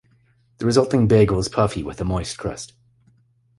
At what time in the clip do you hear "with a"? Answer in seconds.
1.83-2.03